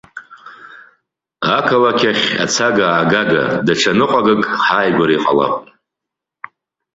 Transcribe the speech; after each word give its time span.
Ақалақь 1.57 2.05
ахь 2.11 2.25
ацага-аага, 2.43 3.43
даҽа 3.65 3.91
ныҟәагак, 3.97 4.41
ҳааигәара 4.63 5.13
иҟалап. 5.17 5.55